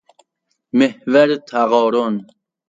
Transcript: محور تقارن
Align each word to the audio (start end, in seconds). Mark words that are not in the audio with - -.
محور 0.77 1.29
تقارن 1.47 2.15